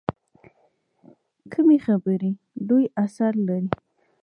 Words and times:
کمې 1.51 1.77
خبرې، 1.85 2.31
لوی 2.67 2.85
اثر 3.03 3.33
لري. 3.47 3.69